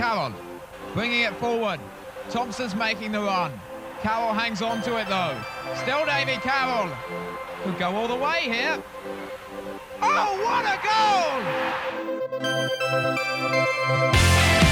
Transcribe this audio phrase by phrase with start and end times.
[0.00, 0.32] Carroll,
[0.94, 1.78] bringing it forward.
[2.30, 3.52] Thompson's making the run.
[4.00, 5.36] Carroll hangs on to it though.
[5.74, 6.90] Still Davy Carroll.
[7.64, 8.82] Could go all the way here.
[10.00, 10.78] Oh, what a
[14.56, 14.69] goal!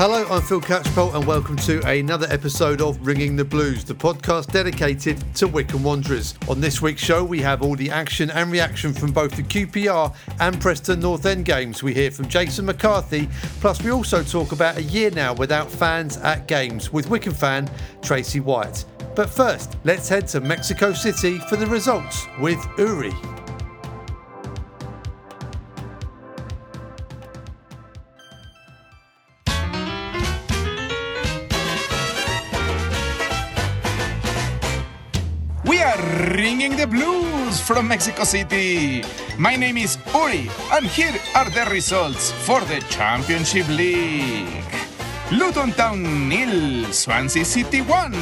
[0.00, 4.50] Hello, I'm Phil Catchpole, and welcome to another episode of Ringing the Blues, the podcast
[4.50, 6.32] dedicated to Wycombe Wanderers.
[6.48, 10.14] On this week's show, we have all the action and reaction from both the QPR
[10.40, 11.82] and Preston North End games.
[11.82, 13.28] We hear from Jason McCarthy,
[13.60, 17.70] plus, we also talk about a year now without fans at games with Wycombe fan
[18.00, 18.86] Tracy White.
[19.14, 23.12] But first, let's head to Mexico City for the results with Uri.
[36.80, 39.04] The Blues from Mexico City.
[39.38, 44.64] My name is Uri, and here are the results for the Championship League.
[45.30, 48.12] Luton Town nil, Swansea City 1,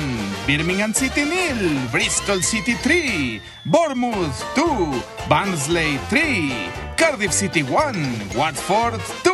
[0.46, 6.52] Birmingham City nil, Bristol City 3, Bournemouth 2, Barnsley 3,
[6.98, 9.32] Cardiff City 1, Watford 2,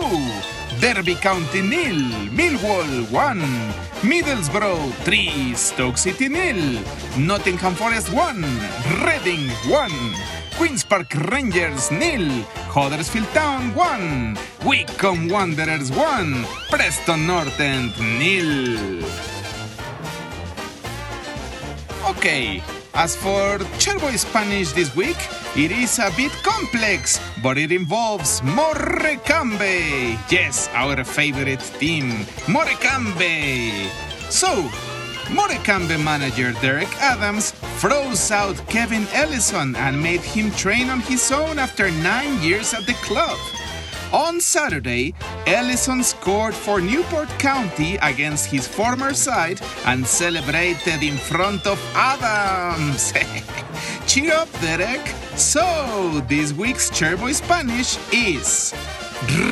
[0.84, 1.96] Derby County nil,
[2.30, 3.40] Millwall 1,
[4.02, 6.78] Middlesbrough 3, Stoke City nil,
[7.16, 8.44] Nottingham Forest 1,
[9.00, 9.90] Reading 1,
[10.58, 12.28] Queen's Park Rangers nil,
[12.68, 19.02] Huddersfield Town 1, Wycombe Wanderers 1, Preston North End nil.
[22.10, 22.62] Okay,
[22.94, 25.16] as for Chairboy Spanish this week,
[25.56, 30.18] it is a bit complex, but it involves Morecambe.
[30.30, 33.90] Yes, our favorite team, Morecambe.
[34.30, 34.70] So,
[35.32, 41.58] Morecambe manager Derek Adams froze out Kevin Ellison and made him train on his own
[41.58, 43.38] after nine years at the club.
[44.12, 45.14] On Saturday,
[45.46, 53.12] Ellison scored for Newport County against his former side and celebrated in front of Adams.
[54.06, 55.06] Cheer up, Derek.
[55.36, 58.72] So, this week's Chairboy Spanish is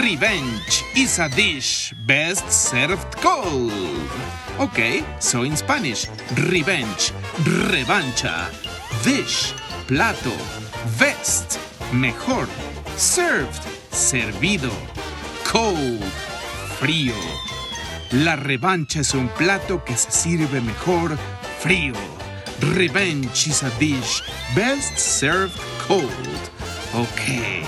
[0.01, 3.73] Revenge is a dish best served cold.
[4.61, 6.07] Okay, so in Spanish,
[6.51, 7.13] revenge,
[7.71, 8.49] revancha,
[9.03, 9.53] dish,
[9.87, 10.37] plato,
[10.87, 11.59] vest,
[11.93, 12.47] mejor,
[12.97, 14.92] served, servido.
[15.53, 16.03] Cold,
[16.81, 17.13] frío.
[18.11, 21.19] La revancha es un plato que se sirve mejor
[21.61, 21.93] frío.
[22.75, 24.23] Revenge is a dish
[24.57, 25.55] best served
[25.87, 26.09] cold.
[26.95, 27.65] Okay.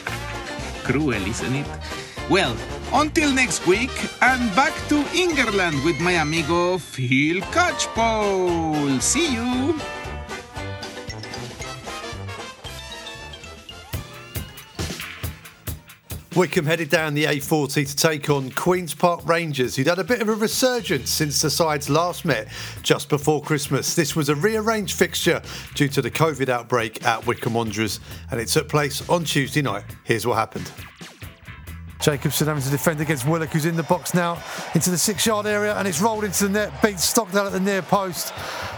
[0.84, 1.66] Cruel, isn't it?
[2.28, 2.54] Well,
[2.92, 9.00] until next week, and back to England with my amigo Phil Catchpole.
[9.00, 9.80] See you!
[16.36, 20.20] Wycombe headed down the A40 to take on Queen's Park Rangers, who'd had a bit
[20.20, 22.48] of a resurgence since the sides last met
[22.82, 23.94] just before Christmas.
[23.94, 25.40] This was a rearranged fixture
[25.74, 29.84] due to the COVID outbreak at Wycombe Wanderers, and it took place on Tuesday night.
[30.04, 30.70] Here's what happened.
[32.02, 34.42] Jacobson having to defend against Willock, who's in the box now
[34.74, 37.60] into the six yard area, and it's rolled into the net, beat Stockdale at the
[37.60, 38.34] near post.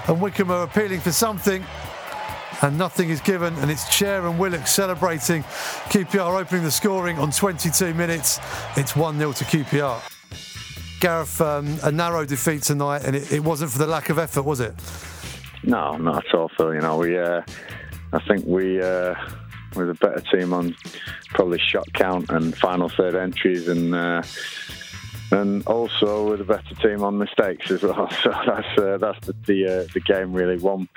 [0.07, 1.65] And Wycombe are appealing for something
[2.63, 3.55] and nothing is given.
[3.57, 5.43] And it's Chair and Willock celebrating.
[5.91, 8.39] QPR opening the scoring on 22 minutes.
[8.77, 10.01] It's 1 0 to QPR.
[11.01, 14.43] Gareth, um, a narrow defeat tonight, and it, it, wasn't for the lack of effort,
[14.43, 14.75] was it?
[15.63, 16.75] No, not at all, Phil.
[16.75, 17.43] You know, we, uh,
[18.13, 18.81] I think we.
[18.81, 19.15] Uh,
[19.75, 20.75] we're a better team on
[21.31, 24.23] probably shot count and final third entries, and uh,
[25.31, 28.09] and also with a better team on mistakes as well.
[28.23, 30.59] So that's uh, that's the the, uh, the, game really.
[30.59, 30.89] One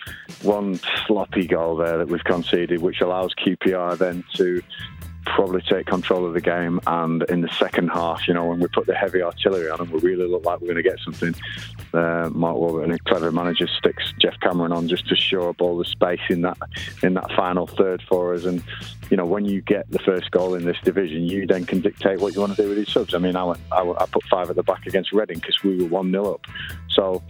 [0.41, 4.61] one sloppy goal there that was conceded, which allows QPR then to
[5.25, 6.79] probably take control of the game.
[6.87, 9.89] And in the second half, you know, when we put the heavy artillery on and
[9.89, 11.35] we really look like we're going to get something,
[11.93, 15.77] uh, Mark Warburton, a clever manager, sticks Geoff Cameron on just to show up all
[15.77, 16.57] the space in that
[17.03, 18.45] in that final third for us.
[18.45, 18.63] And
[19.09, 22.19] you know, when you get the first goal in this division, you then can dictate
[22.19, 23.13] what you want to do with these subs.
[23.13, 25.77] I mean, I, went, I, I put five at the back against Reading because we
[25.77, 26.45] were one 0 up.
[26.89, 27.21] So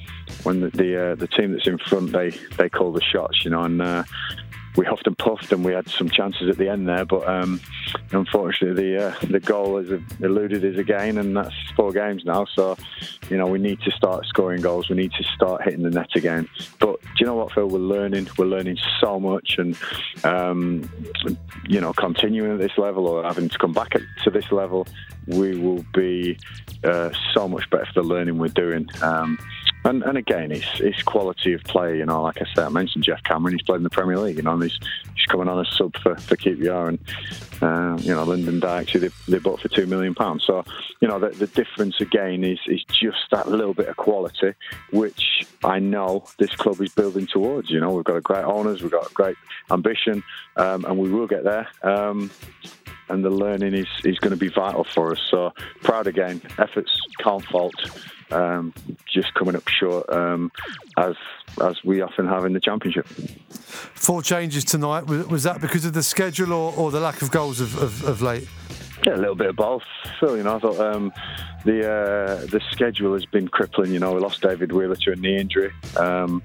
[0.43, 3.51] when the the, uh, the, team that's in front, they they call the shots, you
[3.51, 3.81] know, and.
[3.81, 4.03] Uh,
[4.75, 7.05] we huffed and puffed, and we had some chances at the end there.
[7.05, 7.59] But um,
[8.11, 12.45] unfortunately, the uh, the goal has eluded us again, and that's four games now.
[12.45, 12.77] So
[13.29, 14.89] you know we need to start scoring goals.
[14.89, 16.47] We need to start hitting the net again.
[16.79, 17.67] But do you know what, Phil?
[17.67, 18.29] We're learning.
[18.37, 19.77] We're learning so much, and
[20.23, 20.89] um,
[21.67, 24.87] you know, continuing at this level or having to come back to this level,
[25.27, 26.37] we will be
[26.83, 28.87] uh, so much better for the learning we're doing.
[29.01, 29.37] Um,
[29.83, 31.97] and, and again, it's, it's quality of play.
[31.97, 33.55] You know, like I said, I mentioned Geoff Cameron.
[33.55, 34.37] He's played in the Premier League.
[34.37, 34.77] You know, and he's,
[35.15, 36.99] he's coming on a sub for, for QPR, and
[37.61, 40.43] uh, you know, Lyndon Dykes, they, they bought for two million pounds.
[40.45, 40.63] So,
[40.99, 44.53] you know, the, the difference again is is just that little bit of quality,
[44.91, 47.69] which I know this club is building towards.
[47.69, 49.37] You know, we've got great owners, we've got great
[49.71, 50.23] ambition,
[50.57, 51.67] um, and we will get there.
[51.81, 52.29] Um,
[53.09, 55.19] and the learning is, is going to be vital for us.
[55.29, 55.51] So
[55.81, 56.41] proud again.
[56.57, 57.75] Efforts can't fault.
[58.31, 58.73] Um,
[59.05, 60.51] just coming up short um,
[60.97, 61.15] as
[61.61, 63.07] as we often have in the championship.
[63.07, 65.05] Four changes tonight.
[65.05, 68.21] Was that because of the schedule or, or the lack of goals of, of, of
[68.21, 68.47] late?
[69.05, 69.83] Yeah, a little bit of both.
[70.19, 71.11] Phil, you know, I thought um,
[71.65, 73.91] the uh, the schedule has been crippling.
[73.91, 75.71] You know, we lost David Wheeler to a knee injury.
[75.97, 76.43] Um,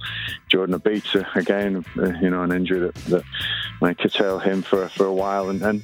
[0.48, 3.24] Jordan Obita again, uh, you know, an injury that, that
[3.80, 5.82] might curtail him for for a while, and and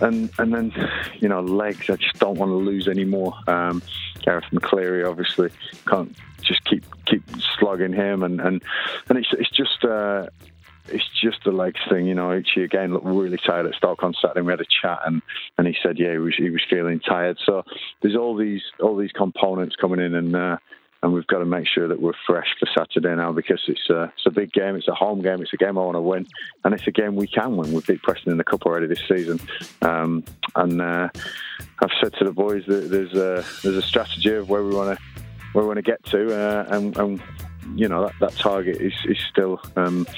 [0.00, 0.72] and and then
[1.18, 1.90] you know legs.
[1.90, 3.34] I just don't want to lose anymore.
[3.46, 3.82] Um,
[4.26, 5.50] Garath McCleary obviously
[5.86, 7.22] can't just keep keep
[7.58, 8.62] slugging him, and and
[9.08, 9.84] and it's it's just.
[9.84, 10.26] Uh,
[10.88, 12.40] it's just the legs thing, you know.
[12.54, 14.42] He again looked really tired at Stoke on Saturday.
[14.42, 15.20] We had a chat, and,
[15.58, 17.38] and he said, yeah, he was he was feeling tired.
[17.44, 17.64] So
[18.02, 20.58] there's all these all these components coming in, and uh,
[21.06, 24.12] and we've got to make sure that we're fresh for Saturday now because it's a,
[24.16, 24.74] it's a big game.
[24.74, 25.40] It's a home game.
[25.40, 26.26] It's a game I want to win,
[26.64, 27.72] and it's a game we can win.
[27.72, 29.38] We've beat Preston in the cup already this season,
[29.82, 30.24] um,
[30.56, 31.08] and uh,
[31.78, 34.98] I've said to the boys that there's a there's a strategy of where we want
[34.98, 35.04] to
[35.52, 37.22] where we want to get to, uh, and, and
[37.76, 40.08] you know that, that target is, is still um,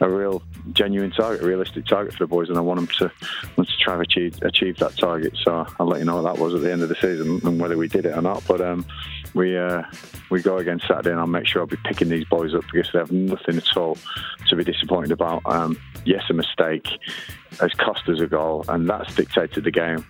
[0.00, 0.42] a real
[0.72, 3.12] genuine target, a realistic target for the boys, and I want them to
[3.56, 5.36] want to try to achieve achieve that target.
[5.40, 7.60] So I'll let you know what that was at the end of the season and
[7.60, 8.42] whether we did it or not.
[8.48, 8.84] But um,
[9.34, 9.82] we uh,
[10.30, 12.90] we go again Saturday, and I'll make sure I'll be picking these boys up because
[12.92, 13.98] they have nothing at all
[14.48, 15.42] to be disappointed about.
[15.46, 16.88] Um, yes, a mistake
[17.60, 20.04] has cost us a goal, and that's dictated the game.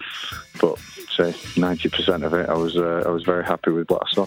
[0.61, 0.79] But
[1.17, 4.13] say ninety percent of it, I was uh, I was very happy with what I
[4.13, 4.27] saw.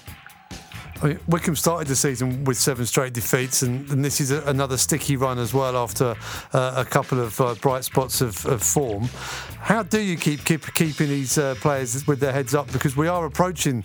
[1.01, 4.41] I mean, Wycombe started the season with seven straight defeats, and, and this is a,
[4.43, 6.15] another sticky run as well after
[6.53, 9.09] uh, a couple of uh, bright spots of, of, form.
[9.59, 12.71] How do you keep, keep keeping these uh, players with their heads up?
[12.71, 13.83] Because we are approaching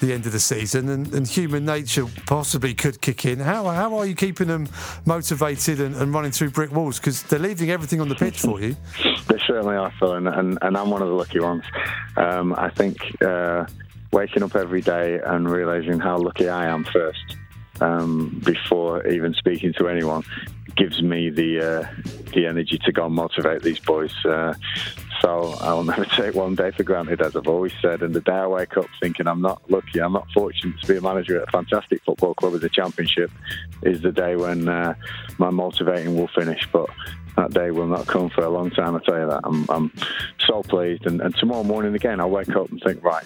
[0.00, 3.38] the end of the season, and, and human nature possibly could kick in.
[3.38, 4.68] How, how are you keeping them
[5.06, 6.98] motivated and, and running through brick walls?
[6.98, 8.76] Because they're leaving everything on the pitch for you.
[9.28, 11.64] They certainly are, Phil, and, and, and I'm one of the lucky ones.
[12.16, 13.64] Um, I think uh,
[14.12, 17.36] waking up every day and realizing how lucky I am first
[17.80, 20.24] um, before even speaking to anyone
[20.76, 22.02] gives me the uh,
[22.32, 24.14] the energy to go and motivate these boys.
[24.24, 24.54] Uh,
[25.20, 28.02] so I'll never take one day for granted, as I've always said.
[28.02, 30.96] And the day I wake up thinking I'm not lucky, I'm not fortunate to be
[30.96, 33.30] a manager at a fantastic football club with a championship,
[33.82, 34.94] is the day when uh,
[35.38, 36.66] my motivating will finish.
[36.72, 36.88] But
[37.36, 38.96] that day will not come for a long time.
[38.96, 39.40] I tell you that.
[39.44, 39.92] I'm, I'm
[40.46, 41.06] so pleased.
[41.06, 43.24] And, and tomorrow morning again, I'll wake up and think, right,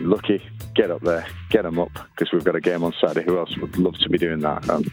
[0.00, 0.42] lucky,
[0.74, 3.24] get up there, get them up because we've got a game on Saturday.
[3.24, 4.68] Who else would love to be doing that?
[4.68, 4.84] Um,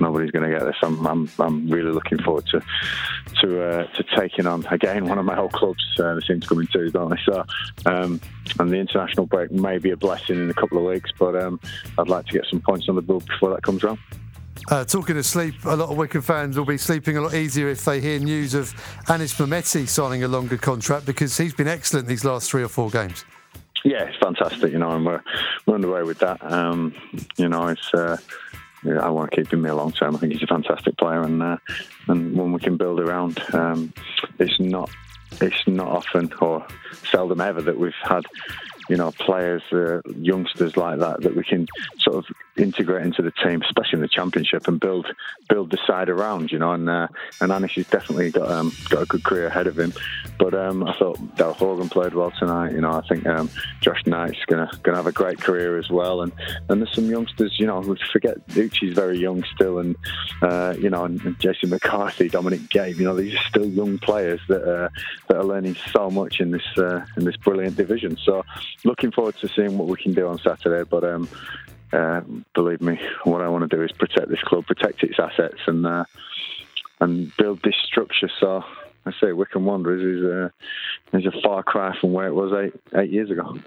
[0.00, 0.76] nobody's going to get this.
[0.82, 2.62] I'm, I'm, I'm really looking forward to
[3.40, 5.84] to uh, to taking on again one of my old clubs.
[5.98, 7.22] Uh, they seem to come don't they?
[7.24, 7.44] So,
[7.86, 8.20] um,
[8.58, 11.60] and the international break may be a blessing in a couple of weeks, but um,
[11.98, 13.98] I'd like to get some points on the board before that comes around.
[14.68, 17.68] Uh, talking of sleep, a lot of Wycombe fans will be sleeping a lot easier
[17.68, 18.74] if they hear news of
[19.08, 22.90] Anis Mehmeti signing a longer contract because he's been excellent these last three or four
[22.90, 23.24] games.
[23.84, 25.22] Yeah, it's fantastic, you know, and we're,
[25.64, 26.42] we're underway with that.
[26.42, 26.94] Um,
[27.36, 27.92] you know, it's.
[27.94, 28.16] Uh,
[28.84, 30.14] I want to keep him here long term.
[30.14, 31.56] I think he's a fantastic player, and uh,
[32.06, 33.42] and one we can build around.
[33.52, 33.92] Um,
[34.38, 34.90] it's not
[35.40, 36.64] it's not often or
[37.10, 38.24] seldom ever that we've had
[38.88, 41.66] you know, players, uh, youngsters like that, that we can
[41.98, 45.06] sort of integrate into the team, especially in the championship, and build
[45.48, 46.52] build the side around.
[46.52, 47.08] You know, and uh,
[47.40, 49.92] and Anis has definitely got um, got a good career ahead of him.
[50.38, 52.72] But um, I thought Daryl Horgan played well tonight.
[52.72, 56.22] You know, I think um, Josh Knight's gonna gonna have a great career as well.
[56.22, 56.32] And
[56.68, 57.58] and there's some youngsters.
[57.58, 59.96] You know, we forget Uche's very young still, and
[60.42, 62.96] uh, you know, and, and, Jason McCarthy, Dominic Gape.
[62.96, 64.88] You know, these are still young players that uh,
[65.28, 68.16] that are learning so much in this uh, in this brilliant division.
[68.24, 68.44] So
[68.84, 70.84] looking forward to seeing what we can do on Saturday.
[70.88, 71.28] But um,
[71.92, 72.20] uh,
[72.54, 75.86] believe me, what I want to do is protect this club, protect its assets, and
[75.86, 76.04] uh,
[77.00, 78.30] and build this structure.
[78.40, 78.64] So
[79.04, 82.52] I say Wycombe Wanderers is a, uh, is a far cry from where it was
[82.52, 83.58] eight eight years ago.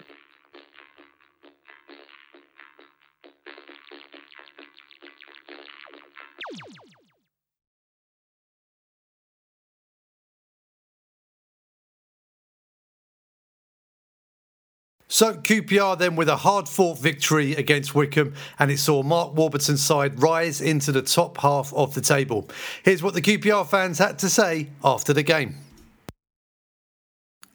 [15.12, 19.84] So QPR then with a hard fought victory against Wycombe, and it saw Mark Warburton's
[19.84, 22.48] side rise into the top half of the table.
[22.84, 25.56] Here's what the QPR fans had to say after the game.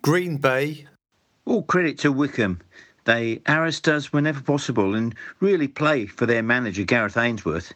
[0.03, 0.87] Green Bay.
[1.45, 2.61] All credit to Wycombe.
[3.05, 7.73] They harassed us whenever possible and really play for their manager Gareth Ainsworth.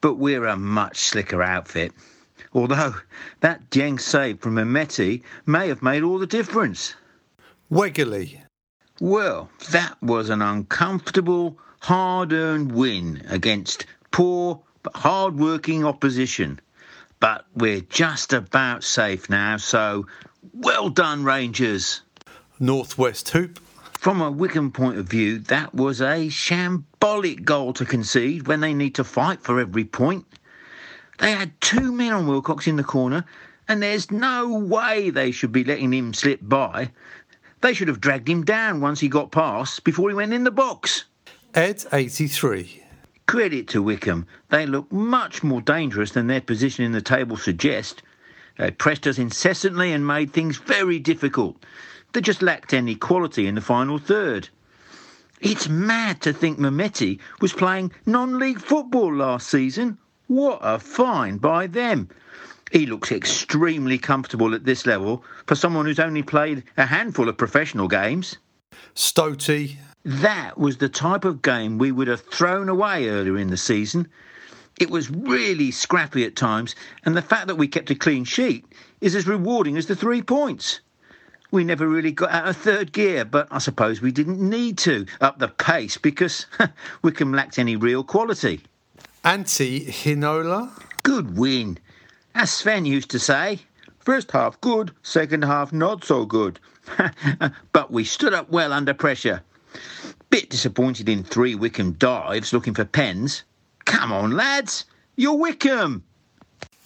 [0.00, 1.92] But we're a much slicker outfit.
[2.52, 2.96] Although
[3.40, 6.96] that Dieng save from Mehmeti may have made all the difference.
[7.70, 8.45] Wegerle.
[9.00, 16.60] Well, that was an uncomfortable, hard earned win against poor but hard working opposition.
[17.20, 20.06] But we're just about safe now, so
[20.54, 22.00] well done, Rangers.
[22.58, 23.60] Northwest Hoop.
[23.98, 28.72] From a Wycombe point of view, that was a shambolic goal to concede when they
[28.72, 30.24] need to fight for every point.
[31.18, 33.26] They had two men on Willock in the corner,
[33.68, 36.92] and there's no way they should be letting him slip by.
[37.60, 40.50] They should have dragged him down once he got past before he went in the
[40.50, 41.04] box.
[41.54, 42.82] Ed 83.
[43.26, 44.26] Credit to Wycombe.
[44.50, 48.02] They look much more dangerous than their position in the table suggests.
[48.58, 51.64] They pressed us incessantly and made things very difficult.
[52.12, 54.48] They just lacked any quality in the final third.
[55.40, 59.98] It's mad to think Mehmeti was playing non league football last season.
[60.28, 62.08] What a find by them.
[62.72, 67.36] He looks extremely comfortable at this level for someone who's only played a handful of
[67.36, 68.38] professional games.
[68.94, 69.76] Stotey.
[70.04, 74.08] That was the type of game we would have thrown away earlier in the season.
[74.78, 78.66] It was really scrappy at times, and the fact that we kept a clean sheet
[79.00, 80.80] is as rewarding as the three points.
[81.50, 85.06] We never really got out of third gear, but I suppose we didn't need to
[85.20, 86.46] up the pace because
[87.02, 88.60] Wycombe lacked any real quality.
[89.24, 90.70] Anti Hinola?
[91.02, 91.78] Good win.
[92.38, 93.60] As Sven used to say,
[93.98, 96.60] first half good, second half not so good.
[97.72, 99.40] but we stood up well under pressure.
[100.28, 103.44] Bit disappointed in three Wycombe dives looking for pens.
[103.86, 104.84] Come on, lads,
[105.16, 106.04] you're Wycombe.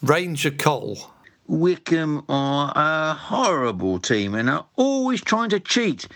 [0.01, 1.11] Ranger Cole.
[1.49, 6.07] Wycombe are a horrible team and are always trying to cheat,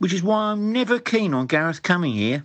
[0.00, 2.44] which is why I'm never keen on Gareth coming here.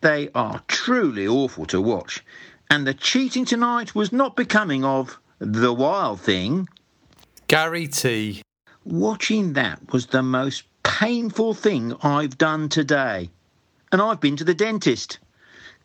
[0.00, 2.24] They are truly awful to watch,
[2.70, 6.68] and the cheating tonight was not becoming of the wild thing.
[7.46, 8.42] Gary T.
[8.84, 13.30] Watching that was the most painful thing I've done today.
[13.92, 15.18] And I've been to the dentist.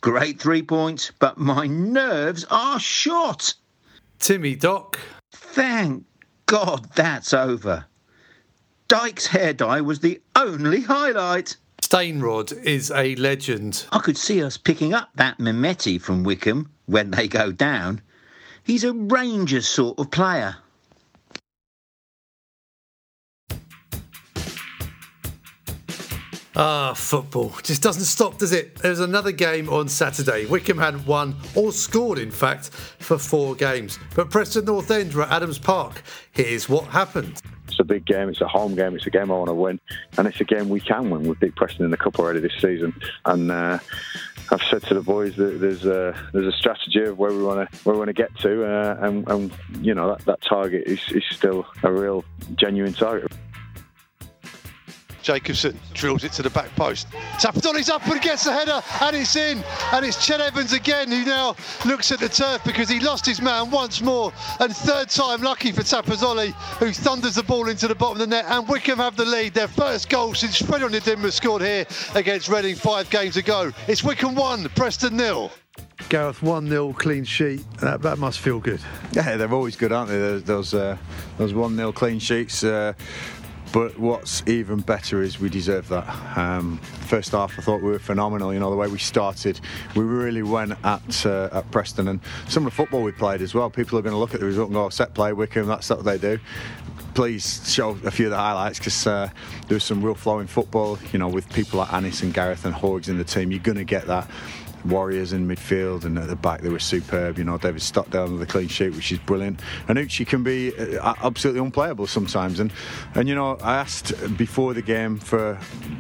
[0.02, 3.54] Great three points, but my nerves are shot.
[4.20, 5.00] Timmy Doc.
[5.32, 6.06] Thank
[6.46, 7.86] God that's over.
[8.88, 11.58] Dyke's hair dye was the only highlight.
[11.82, 13.86] Stainrod is a legend.
[13.92, 18.02] I could see us picking up that Mehmeti from Wycombe when they go down.
[18.64, 20.56] He's a Rangers sort of player.
[26.56, 28.76] Ah, football just doesn't stop, does it?
[28.76, 30.46] There was another game on Saturday.
[30.46, 33.98] Wycombe had won, or scored, in fact, for four games.
[34.16, 36.04] But Preston North End were at Adams Park.
[36.32, 37.42] Here's what happened.
[37.68, 38.30] It's a big game.
[38.30, 38.96] It's a home game.
[38.96, 39.80] It's a game I want to win,
[40.20, 41.24] and it's a game we can win.
[41.24, 42.94] We've beat Preston in the cup already this season,
[43.26, 43.80] and uh,
[44.54, 47.72] I've said to the boys that there's a there's a strategy of where we want
[47.72, 50.84] to where we want to get to, uh, and, and, you know that, that target
[50.86, 52.24] is, is still a real
[52.56, 53.32] genuine target.
[55.24, 57.10] Jacobson drills it to the back post.
[57.40, 59.64] Tafazolli's up and gets the header, and it's in.
[59.94, 63.42] And it's Ched Evans again who now looks at the turf because he lost his
[63.42, 64.34] man once more.
[64.60, 68.36] And third time lucky for Trapattoni, who thunders the ball into the bottom of the
[68.36, 68.46] net.
[68.48, 69.54] And Wycombe have the lead.
[69.54, 73.72] Their first goal since Freddie Onyedinma scored here against Reading five games ago.
[73.88, 75.52] It's Wycombe 1, Preston nil.
[76.10, 77.64] Gareth 1 0 clean sheet.
[77.80, 78.82] That, that must feel good.
[79.14, 80.18] Yeah, they're always good, aren't they?
[80.18, 80.98] Those those, uh,
[81.38, 82.64] those 1 0 clean sheets.
[82.64, 82.94] Uh,
[83.74, 86.38] but what's even better is we deserve that.
[86.38, 88.54] Um, first half, I thought we were phenomenal.
[88.54, 89.60] You know the way we started,
[89.96, 93.56] we really went at uh, at Preston and some of the football we played as
[93.56, 93.70] well.
[93.72, 96.06] People are going to look at the result and go, "Set play, Wycombe." That's what
[96.06, 96.40] they do.
[97.16, 99.30] Please show a few of the highlights because uh,
[99.68, 101.00] there was some real flowing football.
[101.12, 103.78] You know, with people like Anis and Gareth and Horgs in the team, you're going
[103.78, 104.30] to get that.
[104.86, 107.38] Warriors in midfield and at the back they were superb.
[107.38, 109.60] You know, David Stockdale with the clean sheet, which is brilliant.
[109.88, 112.60] And Uche can be uh, absolutely unplayable sometimes.
[112.60, 112.72] And
[113.16, 115.58] and you know, I asked before the game for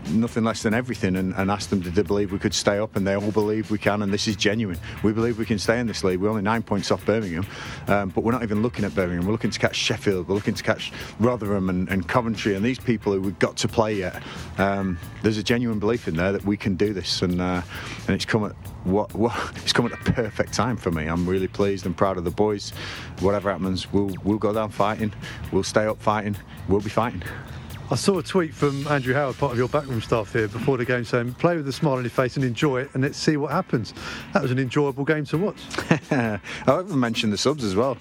[0.09, 2.95] nothing less than everything, and, and asked them did they believe we could stay up,
[2.95, 4.01] and they all believe we can.
[4.01, 4.79] And this is genuine.
[5.03, 6.19] We believe we can stay in this league.
[6.19, 7.45] We're only nine points off Birmingham,
[7.87, 9.25] um, but we're not even looking at Birmingham.
[9.25, 10.27] We're looking to catch Sheffield.
[10.27, 13.67] We're looking to catch Rotherham and, and Coventry, and these people who we've got to
[13.67, 14.21] play yet.
[14.57, 17.61] Um, there's a genuine belief in there that we can do this, and uh,
[18.07, 21.07] and it's come at what, what it's come at a perfect time for me.
[21.07, 22.71] I'm really pleased and proud of the boys.
[23.19, 25.13] Whatever happens, we'll we'll go down fighting.
[25.51, 26.35] We'll stay up fighting.
[26.67, 27.23] We'll be fighting.
[27.91, 30.85] I saw a tweet from Andrew Howard, part of your backroom staff here, before the
[30.85, 33.37] game saying, play with a smile on your face and enjoy it, and let's see
[33.37, 33.93] what happens.
[34.33, 35.57] That was an enjoyable game to watch.
[36.11, 37.97] I haven't mentioned the subs as well.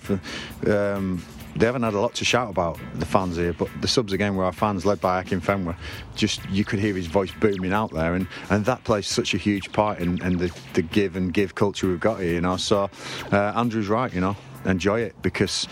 [0.67, 1.23] Um,
[1.57, 4.35] they haven't had a lot to shout about the fans here, but the subs again
[4.35, 5.77] were our fans, led by Akinfenwa.
[6.15, 9.39] Just you could hear his voice booming out there, and, and that plays such a
[9.39, 12.35] huge part in, in the, the give and give culture we've got here.
[12.35, 12.91] You know, so
[13.31, 14.13] uh, Andrew's right.
[14.13, 15.69] You know, enjoy it because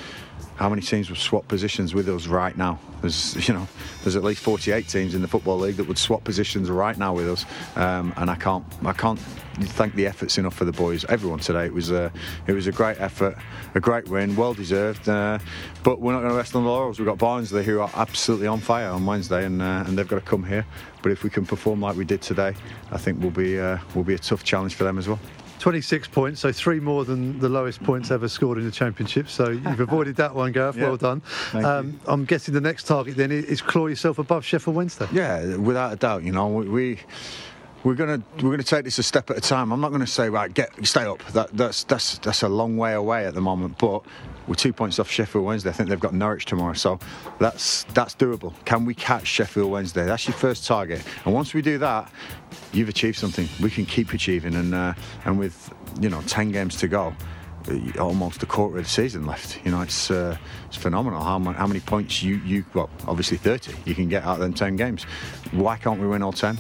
[0.61, 2.79] how many teams would swap positions with us right now?
[3.01, 3.67] There's, you know,
[4.03, 7.15] there's at least 48 teams in the football league that would swap positions right now
[7.15, 11.07] with us, um, and I can't, I can't thank the efforts enough for the boys.
[11.07, 12.13] Everyone today, it was a,
[12.47, 13.39] it was a great effort,
[13.75, 15.09] a great win, well deserved.
[15.09, 15.39] Uh,
[15.83, 16.99] but we're not going to rest on the laurels.
[16.99, 20.17] We've got Barnsley who are absolutely on fire on Wednesday, and uh, and they've got
[20.17, 20.67] to come here.
[21.03, 22.55] But if we can perform like we did today,
[22.91, 25.19] I think we'll be, uh, will be a tough challenge for them as well.
[25.61, 29.29] 26 points, so three more than the lowest points ever scored in the championship.
[29.29, 30.77] So you've avoided that one, Gareth.
[30.81, 30.87] Yeah.
[30.87, 31.23] Well done.
[31.53, 35.07] Um, I'm guessing the next target then is claw yourself above Sheffield Wednesday.
[35.13, 36.23] Yeah, without a doubt.
[36.23, 37.01] You know, we
[37.85, 39.73] we're gonna we're gonna take this a step at a time.
[39.73, 41.23] I'm not going to say right, get stay up.
[41.33, 43.79] That, that's that's that's a long way away at the moment.
[43.79, 44.03] But
[44.51, 45.71] we're two points off Sheffield Wednesday.
[45.71, 46.99] I think they've got Norwich tomorrow, so
[47.39, 48.53] that's that's doable.
[48.65, 50.05] Can we catch Sheffield Wednesday?
[50.05, 51.05] That's your first target.
[51.25, 52.11] And once we do that,
[52.73, 53.49] you've achieved something.
[53.63, 57.15] We can keep achieving, and uh, and with you know ten games to go
[58.01, 59.65] almost a quarter of the season left.
[59.65, 63.73] You know, it's uh, it's phenomenal how, how many points you you well obviously 30
[63.85, 65.05] you can get out of them 10 games.
[65.53, 66.59] Why can't we win all 10?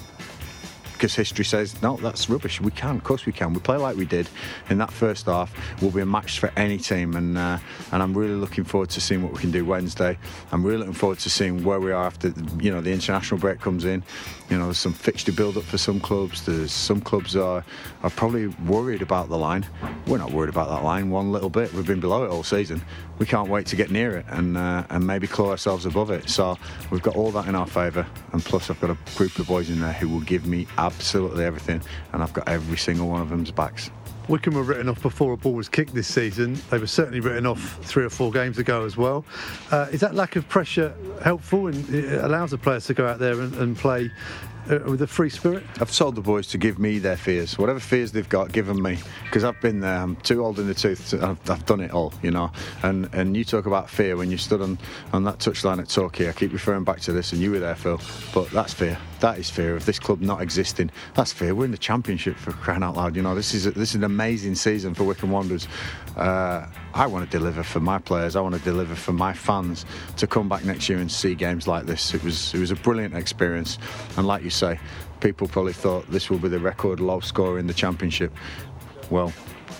[1.00, 2.60] Because history says no, that's rubbish.
[2.60, 3.54] We can, of course, we can.
[3.54, 4.28] We play like we did
[4.68, 5.50] in that first half.
[5.80, 7.58] We'll be a match for any team, and uh,
[7.90, 10.18] and I'm really looking forward to seeing what we can do Wednesday.
[10.52, 13.60] I'm really looking forward to seeing where we are after you know the international break
[13.60, 14.02] comes in.
[14.50, 16.44] You know, there's some fixture build up for some clubs.
[16.44, 17.64] There's some clubs are
[18.02, 19.66] are probably worried about the line.
[20.06, 21.72] We're not worried about that line one little bit.
[21.72, 22.82] We've been below it all season.
[23.18, 26.28] We can't wait to get near it and uh, and maybe claw ourselves above it.
[26.28, 26.56] So
[26.90, 29.70] we've got all that in our favour, and plus I've got a group of boys
[29.70, 33.28] in there who will give me absolutely everything, and I've got every single one of
[33.28, 33.90] them's backs.
[34.30, 36.56] Wycombe were written off before a ball was kicked this season.
[36.70, 39.24] They were certainly written off three or four games ago as well.
[39.72, 43.18] Uh, is that lack of pressure helpful and it allows the players to go out
[43.18, 44.08] there and, and play
[44.68, 45.64] Uh, with a free spirit?
[45.80, 47.58] I've told the boys to give me their fears.
[47.58, 48.98] Whatever fears they've got, give them me.
[49.24, 49.96] Because I've been there.
[49.96, 51.10] I'm too old in the tooth.
[51.10, 52.52] To, I've, I've, done it all, you know.
[52.82, 54.78] And and you talk about fear when you stood on,
[55.12, 56.28] on that touchline at Torquay.
[56.28, 58.00] I keep referring back to this, and you were there, Phil.
[58.32, 58.98] But that's fear.
[59.20, 60.90] That is fear of this club not existing.
[61.14, 61.54] That's fear.
[61.54, 63.16] We're in the championship for crying out loud.
[63.16, 65.68] You know, this is a, this is an amazing season for Wycombe Wanderers.
[66.16, 68.34] Uh, I want to deliver for my players.
[68.34, 69.84] I want to deliver for my fans
[70.16, 72.14] to come back next year and see games like this.
[72.14, 73.78] It was it was a brilliant experience,
[74.16, 74.80] and like you say,
[75.20, 78.32] people probably thought this will be the record low score in the championship.
[79.10, 79.32] Well,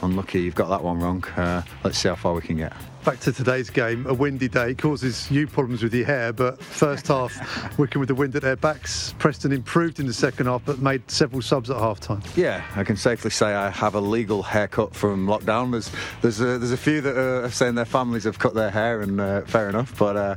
[0.03, 1.25] unlucky you've got that one wrong.
[1.37, 2.73] Uh, let's see how far we can get
[3.05, 4.07] back to today's game.
[4.07, 8.15] A windy day causes you problems with your hair, but first half, Wycombe with the
[8.15, 9.15] wind at their backs.
[9.19, 12.23] Preston improved in the second half, but made several subs at half time.
[12.37, 15.71] Yeah, I can safely say I have a legal haircut from lockdown.
[15.71, 19.01] There's there's a, there's a few that are saying their families have cut their hair,
[19.01, 20.37] and uh, fair enough, but uh,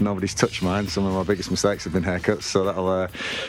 [0.00, 0.88] nobody's touched mine.
[0.88, 3.08] Some of my biggest mistakes have been haircuts, so that'll uh,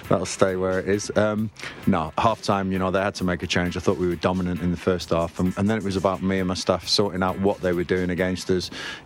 [0.10, 1.12] that'll stay where it is.
[1.17, 1.49] Um,
[1.88, 3.76] no, half time, you know, they had to make a change.
[3.76, 6.21] I thought we were dominant in the first half, and, and then it was about
[6.21, 8.52] me and my staff sorting out what they were doing against us.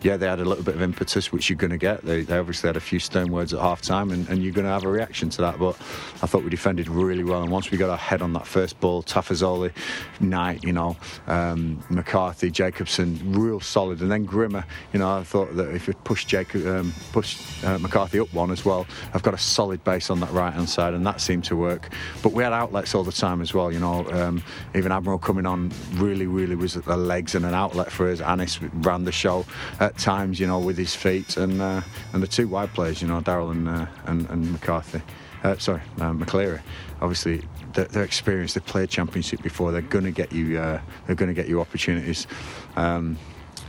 [0.02, 2.04] Yeah, they had a little bit of impetus, which you're going to get.
[2.04, 4.66] They, they, obviously had a few stern words at half time, and, and you're going
[4.66, 5.60] to have a reaction to that.
[5.60, 5.76] But
[6.22, 7.42] I thought we defended really well.
[7.42, 9.72] And once we got our head on that first ball, Tafazolli,
[10.20, 14.02] Knight, you know, um, McCarthy, Jacobson, real solid.
[14.02, 17.78] And then Grimmer, you know, I thought that if we push Jacob, um, push uh,
[17.80, 20.94] McCarthy up one as well, I've got a solid base on that right hand side,
[20.94, 21.90] and that seemed to work.
[22.22, 24.08] But we had outlets all the time as well, you know.
[24.12, 24.44] Um,
[24.76, 28.22] even Admiral coming on really, really was at the legs and an outlet for us.
[28.22, 29.37] Anis ran the show
[29.80, 31.82] at times, you know, with his feet, and uh,
[32.14, 35.02] and the two wide players, you know, Daryl and, uh, and, and McCarthy.
[35.44, 36.62] Uh, sorry, uh, McCleary.
[37.02, 38.56] Obviously, they're, they're, experienced.
[38.56, 39.72] They've played championship before.
[39.72, 40.60] They're going to get you.
[40.60, 42.28] Uh, they're going to get you opportunities.
[42.76, 43.18] Um,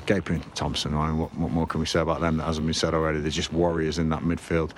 [0.06, 0.94] Gabriel Thompson.
[0.94, 3.20] I mean, what, what, more can we say about them that hasn't been said already?
[3.20, 4.70] They're just warriors in that midfield.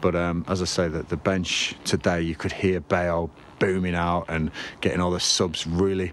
[0.00, 4.24] But um, as I say, that the bench today, you could hear Bayo booming out
[4.28, 4.50] and
[4.80, 6.12] getting all the subs really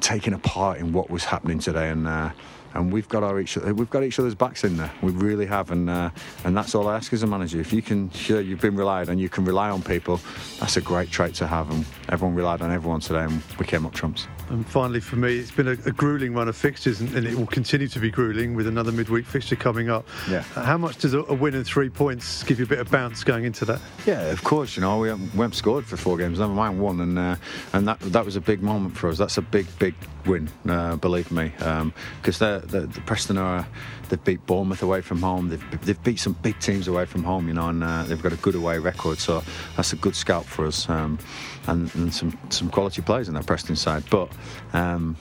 [0.00, 1.88] taking a part in what was happening today.
[1.88, 2.30] And uh,
[2.74, 4.90] and we've got our each we've got each other's backs in there.
[5.02, 6.10] We really have, and uh,
[6.44, 7.60] and that's all I ask as a manager.
[7.60, 10.20] If you can, sure, you've been relied and you can rely on people.
[10.60, 13.86] That's a great trait to have, and everyone relied on everyone today, and we came
[13.86, 14.26] up trumps.
[14.50, 17.34] And finally, for me, it's been a, a grueling run of fixtures, and, and, it
[17.34, 20.06] will continue to be grueling with another midweek fixture coming up.
[20.28, 20.42] Yeah.
[20.42, 23.24] How much does a, a, win and three points give you a bit of bounce
[23.24, 23.80] going into that?
[24.04, 24.76] Yeah, of course.
[24.76, 27.36] You know, we haven't, we haven't scored for four games, never mind one, and uh,
[27.72, 29.16] and that that was a big moment for us.
[29.16, 29.94] That's a big, big
[30.26, 33.66] win, uh, believe me, because um, the Preston are
[34.08, 35.48] they've beat Bournemouth away from home.
[35.48, 38.32] They've they've beat some big teams away from home, you know, and uh, they've got
[38.32, 39.18] a good away record.
[39.18, 39.42] So
[39.76, 41.18] that's a good scalp for us, um,
[41.66, 44.04] and, and some some quality players in that Preston side.
[44.10, 44.30] But
[44.72, 45.16] um,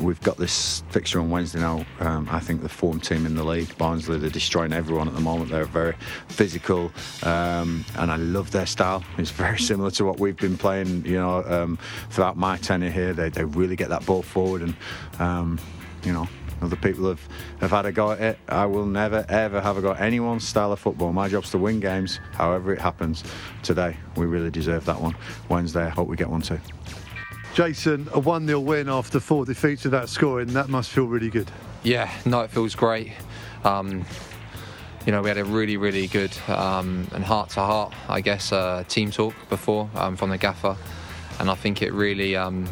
[0.00, 1.84] we've got this fixture on Wednesday now.
[2.00, 5.20] Um, I think the form team in the league, Barnsley, they're destroying everyone at the
[5.20, 5.50] moment.
[5.50, 5.94] They're very
[6.28, 9.04] physical, um, and I love their style.
[9.18, 11.78] It's very similar to what we've been playing, you know, um,
[12.10, 13.12] throughout my tenure here.
[13.12, 14.76] They, they really get that ball forward, and
[15.18, 15.58] um,
[16.04, 16.28] you know,
[16.62, 17.26] other people have,
[17.60, 18.38] have had a go at it.
[18.48, 21.12] I will never, ever have a go at anyone's style of football.
[21.12, 23.24] My job's to win games, however it happens.
[23.62, 25.16] Today, we really deserve that one.
[25.48, 26.60] Wednesday, I hope we get one too.
[27.56, 31.50] Jason, a 1 0 win after four defeats without scoring, that must feel really good.
[31.82, 33.12] Yeah, no, it feels great.
[33.64, 34.04] Um,
[35.06, 38.52] you know, we had a really, really good um, and heart to heart, I guess,
[38.52, 40.76] uh, team talk before um, from the gaffer,
[41.40, 42.68] and I think it really um,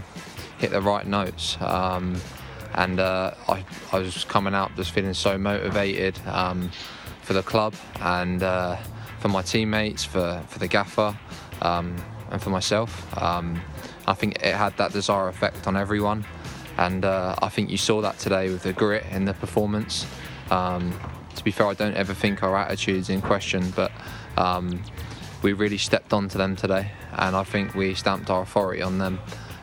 [0.58, 1.56] hit the right notes.
[1.62, 2.20] Um,
[2.74, 6.70] and uh, I, I, was coming out just feeling so motivated um,
[7.22, 8.76] for the club and uh,
[9.20, 11.18] for my teammates, for, for the gaffer,
[11.62, 12.02] and
[12.38, 13.06] for myself.
[14.06, 16.24] I think it had that desired effect on everyone,
[16.76, 20.06] and uh, I think you saw that today with the grit in the performance.
[20.50, 20.98] Um,
[21.36, 23.90] to be fair, I don't ever think our attitude's in question, but
[24.36, 24.82] um,
[25.42, 29.20] we really stepped onto them today, and I think we stamped our authority on them.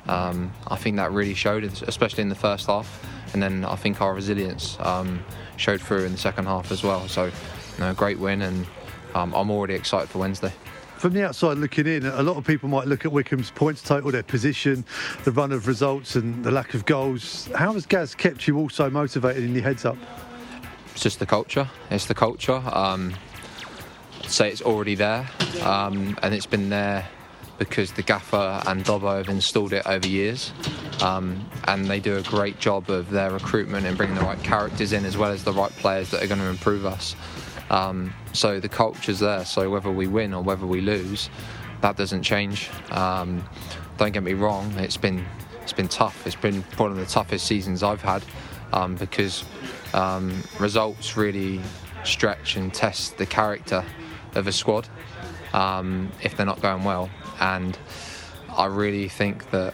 [0.08, 4.02] Um, I think that really showed, especially in the first half, and then I think
[4.02, 5.24] our resilience um,
[5.58, 7.08] showed through in the second half as well.
[7.08, 7.32] So, you
[7.80, 8.66] know, great win, and
[9.14, 10.52] um, I'm already excited for Wednesday
[11.02, 14.12] from the outside looking in, a lot of people might look at Wycombe's points total,
[14.12, 14.86] their position,
[15.24, 17.50] the run of results, and the lack of goals.
[17.56, 19.98] How has Gaz kept you all so motivated in your heads up?
[20.92, 21.68] It's just the culture.
[21.90, 22.62] It's the culture.
[22.72, 23.16] Um,
[24.28, 25.28] say it's already there,
[25.64, 27.08] um, and it's been there
[27.58, 30.54] because the gaffer and Dobbo have installed it over years.
[31.02, 34.94] Um, and they do a great job of their recruitment and bringing the right characters
[34.94, 37.16] in as well as the right players that are going to improve us.
[37.72, 39.46] Um, so the culture's there.
[39.46, 41.30] So whether we win or whether we lose,
[41.80, 42.70] that doesn't change.
[42.92, 43.44] Um,
[43.98, 44.72] don't get me wrong.
[44.78, 45.26] It's been
[45.64, 46.28] it's been tough.
[46.28, 48.24] It's been one of the toughest seasons I've had
[48.74, 49.46] um, because
[49.94, 51.62] um, results really
[52.04, 53.86] stretch and test the character
[54.36, 54.88] of a squad
[55.54, 57.10] um, if they're not going well.
[57.40, 57.78] And
[58.50, 59.74] I really think that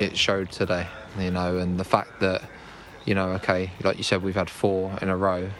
[0.00, 0.88] it showed today.
[1.18, 2.42] You know, and the fact that
[3.04, 5.50] you know, okay, like you said, we've had four in a row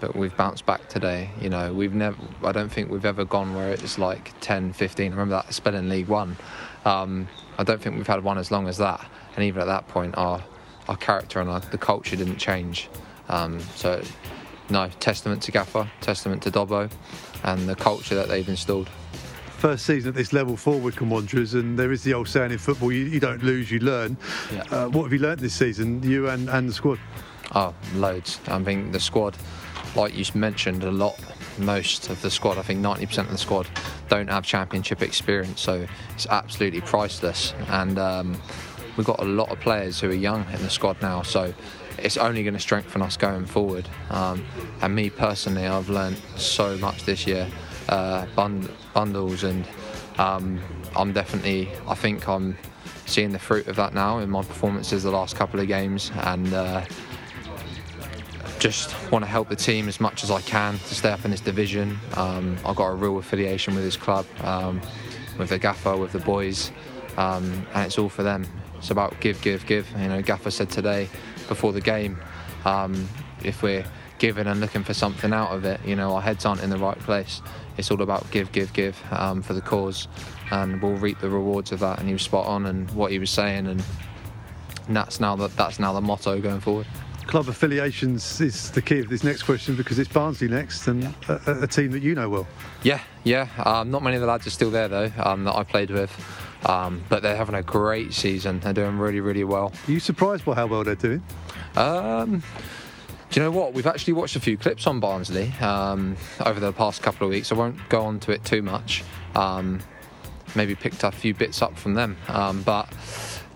[0.00, 1.30] but we've bounced back today.
[1.40, 5.06] You know, we've never, I don't think we've ever gone where it's like 10, 15.
[5.06, 6.36] I remember that spell in League One.
[6.84, 9.04] Um, I don't think we've had one as long as that.
[9.36, 10.42] And even at that point, our,
[10.88, 12.88] our character and our, the culture didn't change.
[13.28, 14.02] Um, so,
[14.70, 16.90] no, testament to Gaffer, testament to Dobbo,
[17.44, 18.88] and the culture that they've installed.
[19.58, 22.58] First season at this level for Wycombe Wanderers, and there is the old saying in
[22.58, 24.16] football: you, you don't lose, you learn.
[24.52, 24.62] Yeah.
[24.70, 27.00] Uh, what have you learned this season, you and, and the squad?
[27.54, 28.38] Oh, loads.
[28.46, 29.36] I think the squad
[29.98, 31.18] like you mentioned, a lot,
[31.58, 33.68] most of the squad, I think 90% of the squad,
[34.08, 37.52] don't have championship experience, so it's absolutely priceless.
[37.68, 38.40] And um,
[38.96, 41.52] we've got a lot of players who are young in the squad now, so
[41.98, 43.88] it's only going to strengthen us going forward.
[44.10, 44.46] Um,
[44.82, 47.48] and me personally, I've learned so much this year,
[47.88, 49.66] uh, bund- bundles, and
[50.18, 50.60] um,
[50.94, 52.56] I'm definitely, I think I'm
[53.06, 56.54] seeing the fruit of that now in my performances the last couple of games, and.
[56.54, 56.84] Uh,
[58.58, 61.30] just want to help the team as much as I can to stay up in
[61.30, 61.98] this division.
[62.14, 64.80] Um, I've got a real affiliation with this club, um,
[65.38, 66.72] with the gaffer, with the boys,
[67.16, 68.46] um, and it's all for them.
[68.76, 69.88] It's about give, give, give.
[69.98, 71.08] You know, Gaffer said today
[71.48, 72.20] before the game,
[72.64, 73.08] um,
[73.42, 73.84] if we're
[74.18, 76.78] giving and looking for something out of it, you know, our heads aren't in the
[76.78, 77.42] right place.
[77.76, 80.08] It's all about give, give, give um, for the cause,
[80.50, 81.98] and we'll reap the rewards of that.
[81.98, 83.82] And he was spot on, and what he was saying, and
[84.88, 86.86] that's now the, that's now the motto going forward
[87.28, 91.38] club affiliations is the key of this next question because it's Barnsley next and yeah.
[91.46, 92.48] a, a, team that you know well.
[92.82, 93.48] Yeah, yeah.
[93.64, 96.10] Um, not many of the lads are still there though um, that I played with,
[96.66, 98.60] um, but they're having a great season.
[98.60, 99.72] They're doing really, really well.
[99.86, 101.22] Are you surprised by how well they're doing?
[101.76, 102.42] Um,
[103.30, 103.74] do you know what?
[103.74, 107.52] We've actually watched a few clips on Barnsley um, over the past couple of weeks.
[107.52, 109.04] I won't go on to it too much.
[109.34, 109.80] Um,
[110.56, 112.16] maybe picked a few bits up from them,
[112.64, 112.88] but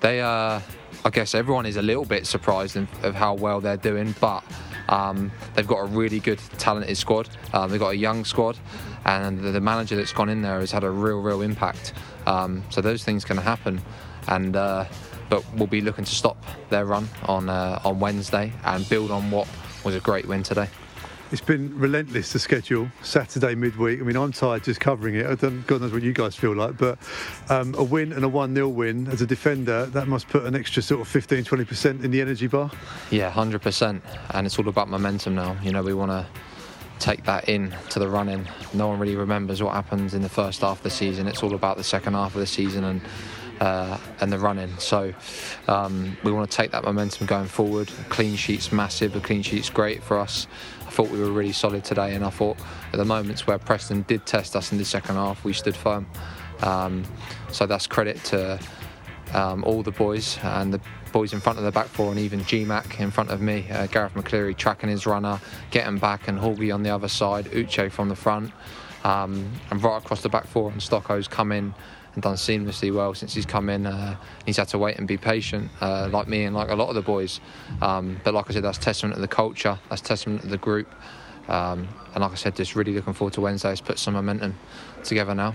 [0.00, 0.56] they are.
[0.56, 0.62] Uh,
[1.04, 4.44] I guess everyone is a little bit surprised of how well they're doing, but
[4.88, 7.28] um, they've got a really good, talented squad.
[7.52, 8.56] Um, they've got a young squad,
[9.04, 11.94] and the, the, manager that's gone in there has had a real, real impact.
[12.26, 13.80] Um, so those things can happen,
[14.28, 14.84] and uh,
[15.28, 16.36] but we'll be looking to stop
[16.68, 19.48] their run on uh, on Wednesday and build on what
[19.84, 20.68] was a great win today.
[21.32, 22.88] It's been relentless, the schedule.
[23.00, 24.00] Saturday midweek.
[24.00, 25.24] I mean, I'm tired just covering it.
[25.24, 26.98] I don't, God knows what you guys feel like, but
[27.48, 30.54] um, a win and a 1 0 win as a defender, that must put an
[30.54, 32.70] extra sort of 15, 20% in the energy bar.
[33.10, 34.02] Yeah, 100%.
[34.34, 35.56] And it's all about momentum now.
[35.62, 36.26] You know, we want to
[36.98, 38.46] take that in to the running.
[38.74, 41.26] No one really remembers what happens in the first half of the season.
[41.26, 43.00] It's all about the second half of the season and
[43.60, 44.76] uh, and the running.
[44.78, 45.12] So
[45.68, 47.88] um, we want to take that momentum going forward.
[48.08, 49.14] Clean sheet's massive.
[49.16, 50.46] A clean sheet's great for us.
[50.86, 52.58] I thought we were really solid today, and I thought
[52.92, 56.06] at the moments where Preston did test us in the second half, we stood firm.
[56.62, 57.04] Um,
[57.50, 58.60] so that's credit to
[59.32, 60.80] um, all the boys and the
[61.12, 63.66] boys in front of the back four and even GMAC in front of me.
[63.70, 67.90] Uh, Garath McCleary tracking his runner, getting back, and Haughey on the other side, Uche
[67.90, 68.52] from the front.
[69.04, 71.74] Um, and right across the back four, and Stocko's come in
[72.14, 73.86] and done seamlessly well since he's come in.
[73.86, 76.88] Uh, he's had to wait and be patient, uh, like me and like a lot
[76.88, 77.40] of the boys.
[77.80, 80.88] Um, but like I said, that's testament to the culture, that's testament to the group.
[81.48, 83.68] Um, and like I said, just really looking forward to Wednesday.
[83.70, 84.54] Let's put some momentum
[85.02, 85.54] together now.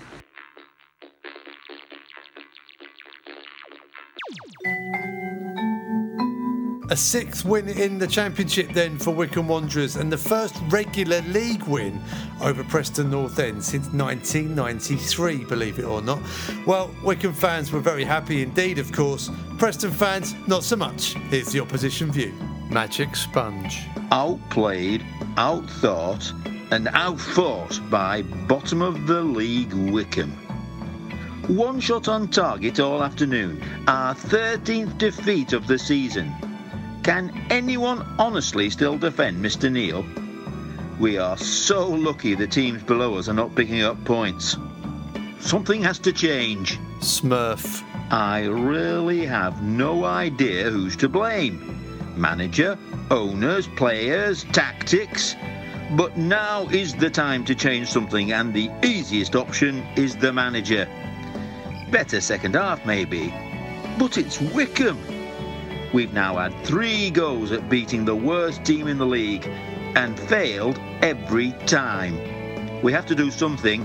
[6.89, 11.63] A sixth win in the Championship then for Wycombe Wanderers and the first regular league
[11.63, 12.01] win
[12.41, 16.21] over Preston North End since 1993, believe it or not.
[16.65, 19.29] Well, Wycombe fans were very happy indeed, of course.
[19.57, 21.15] Preston fans, not so much.
[21.29, 22.31] Here's the opposition view.
[22.69, 23.85] Magic Sponge.
[24.11, 26.31] Outplayed, outthought,
[26.71, 30.31] and outfought by bottom of the league Wickham
[31.47, 36.33] One shot on target all afternoon, our 13th defeat of the season.
[37.07, 39.71] Can anyone honestly still defend Mr.
[39.71, 40.05] Neil?
[40.99, 44.57] We are so lucky the teams below us are not picking up points.
[45.39, 46.77] Something has to change.
[46.99, 47.81] Smurf.
[48.11, 52.13] I really have no idea who's to blame.
[52.17, 52.77] Manager,
[53.09, 55.37] owners, players, tactics.
[55.91, 60.89] But now is the time to change something, and the easiest option is the manager.
[61.89, 63.33] Better second half, maybe.
[63.97, 65.16] But it's Wycombe.
[65.97, 69.47] We've now had three goes at beating the worst team in the league
[69.95, 72.83] and failed every time.
[72.83, 73.81] We have to do something,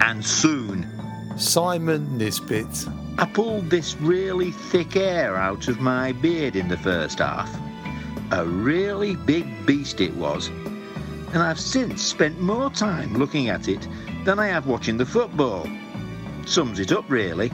[0.00, 0.88] and soon.
[1.36, 2.88] Simon Nisbet.
[3.18, 7.54] I pulled this really thick hair out of my beard in the first half.
[8.30, 10.48] A really big beast it was.
[10.48, 13.86] And I've since spent more time looking at it
[14.24, 15.68] than I have watching the football.
[16.46, 17.52] Sums it up, really.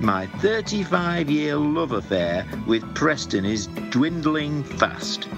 [0.00, 5.28] My 35 year love affair with Preston is dwindling fast.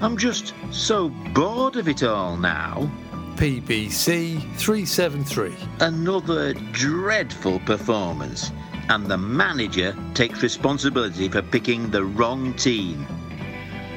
[0.00, 2.88] I'm just so bored of it all now.
[3.34, 5.56] PBC 373.
[5.80, 8.52] Another dreadful performance,
[8.88, 13.04] and the manager takes responsibility for picking the wrong team.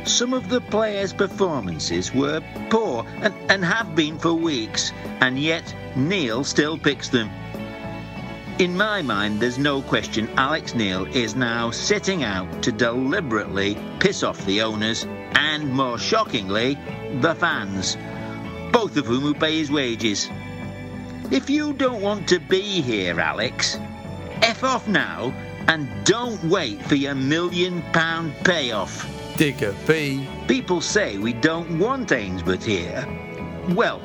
[0.06, 2.42] Some of the players' performances were
[2.72, 4.92] poor and, and have been for weeks,
[5.22, 7.30] and yet Neil still picks them.
[8.60, 14.22] In my mind, there's no question Alex Neil is now setting out to deliberately piss
[14.22, 16.78] off the owners and, more shockingly,
[17.22, 17.96] the fans,
[18.74, 20.30] both of whom will pay his wages.
[21.32, 23.80] If you don't want to be here, Alex,
[24.42, 25.32] F off now
[25.70, 29.08] and don't wait for your million pound payoff.
[29.38, 30.28] Digger B.
[30.50, 33.08] People say we don't want Ainsworth here.
[33.70, 34.02] Well,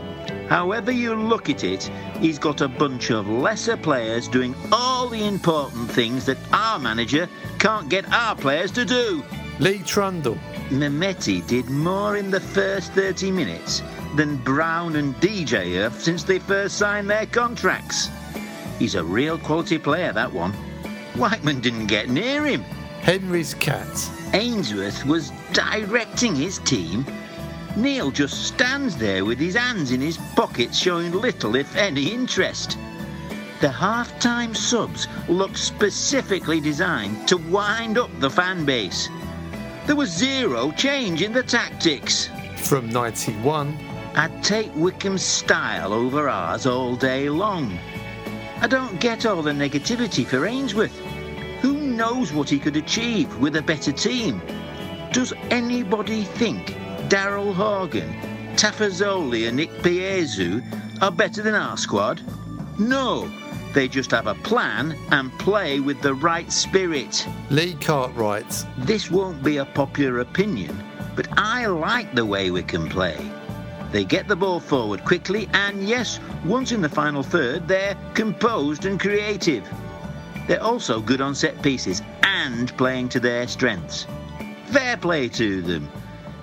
[0.48, 1.84] However you look at it,
[2.20, 7.28] he's got a bunch of lesser players doing all the important things that our manager
[7.58, 9.24] can't get our players to do.
[9.58, 10.38] Lee Trundle.
[10.70, 13.82] Mehmeti did more in the first 30 minutes
[14.16, 18.08] than Brown and DJ have since they first signed their contracts.
[18.78, 20.52] He's a real quality player, that one.
[21.16, 22.62] Whiteman didn't get near him.
[23.02, 24.10] Henry's cat.
[24.32, 27.06] Ainsworth was directing his team
[27.76, 32.78] Neil just stands there with his hands in his pockets, showing little, if any, interest.
[33.60, 39.08] The half-time subs looked specifically designed to wind up the fan base.
[39.86, 42.30] There was zero change in the tactics.
[42.58, 43.76] From 91,
[44.14, 47.76] I'd take Wycombe's style over ours all day long.
[48.60, 50.96] I don't get all the negativity for Ainsworth.
[51.60, 54.40] Who knows what he could achieve with a better team?
[55.12, 56.76] Does anybody think
[57.14, 58.12] Daryl Horgan,
[58.56, 60.60] Tafazolli, and Nick Piezu
[61.00, 62.20] are better than our squad?
[62.76, 63.30] No,
[63.72, 67.24] they just have a plan and play with the right spirit.
[67.50, 68.66] Lee Cartwright.
[68.78, 70.76] This won't be a popular opinion,
[71.14, 73.16] but I like the way we can play.
[73.92, 78.86] They get the ball forward quickly, and yes, once in the final third, they're composed
[78.86, 79.64] and creative.
[80.48, 84.04] They're also good on set pieces and playing to their strengths.
[84.66, 85.88] Fair play to them.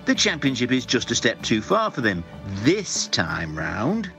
[0.06, 2.24] The Championship is just a step too far for them
[2.64, 4.12] this time round.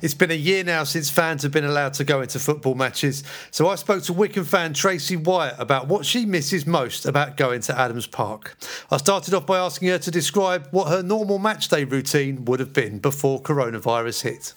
[0.00, 3.22] It's been a year now since fans have been allowed to go into football matches,
[3.50, 7.60] so I spoke to Wycombe fan Tracy Wyatt about what she misses most about going
[7.62, 8.56] to Adams Park.
[8.90, 12.72] I started off by asking her to describe what her normal matchday routine would have
[12.72, 14.54] been before coronavirus hit.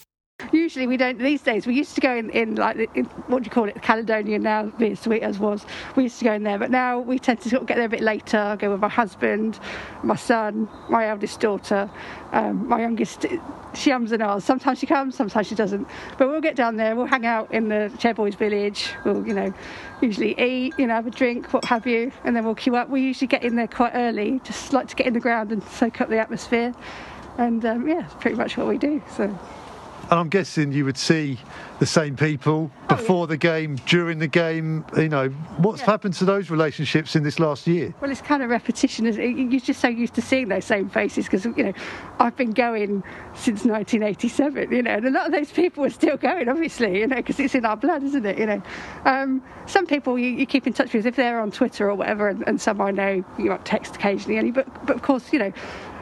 [0.52, 1.66] Usually we don't these days.
[1.66, 4.66] We used to go in, in like in, what do you call it, Caledonia now,
[4.78, 5.66] being sweet as was.
[5.96, 7.88] We used to go in there, but now we tend to sort of get there
[7.88, 8.38] a bit later.
[8.38, 9.60] I go with my husband,
[10.04, 11.90] my son, my eldest daughter,
[12.34, 13.26] um, my youngest.
[13.74, 14.44] She ums and ahs.
[14.44, 15.88] Sometimes she comes, sometimes she doesn't.
[16.20, 16.96] But we'll get down there.
[16.96, 18.94] We'll hang out in the Chairboys village.
[19.06, 19.52] We'll, you know,
[20.02, 22.90] usually eat, you know, have a drink, what have you, and then we'll queue up.
[22.90, 25.64] We usually get in there quite early, just like to get in the ground and
[25.64, 26.74] soak up the atmosphere.
[27.40, 29.02] And um, yeah, it's pretty much what we do.
[29.16, 29.38] So.
[30.10, 31.38] And I'm guessing you would see
[31.80, 33.26] the same people before oh, yeah.
[33.28, 34.86] the game, during the game.
[34.96, 35.88] You know, what's yeah.
[35.88, 37.94] happened to those relationships in this last year?
[38.00, 39.06] Well, it's kind of repetition.
[39.06, 41.74] You're just so used to seeing those same faces because, you know,
[42.20, 43.04] I've been going
[43.36, 47.08] since 1987, you know, and a lot of those people are still going, obviously, you
[47.08, 48.40] know, because it's in our blood, isn't it?
[48.40, 48.62] You know,
[49.04, 52.30] um, some people you, you, keep in touch with if they're on Twitter or whatever,
[52.30, 55.52] and, and some I know you might text occasionally, but, but of course, you know,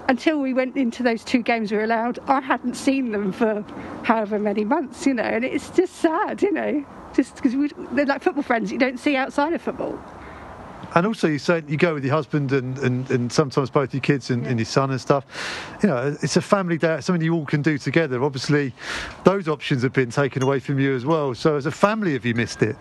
[0.08, 3.64] until we went into those two games we were allowed, I hadn't seen them for
[4.04, 7.54] however many months, you know, and it's just sad, you know, just because
[7.94, 10.00] they're like football friends you don't see outside of football.
[10.94, 14.00] And also, you say you go with your husband and, and, and sometimes both your
[14.00, 14.50] kids and, yeah.
[14.52, 15.26] and, your son and stuff.
[15.84, 18.24] You know, it's a family day, something you all can do together.
[18.24, 18.72] Obviously,
[19.26, 21.36] those options have been taken away from you as well.
[21.36, 22.78] So, as a family, have you missed it?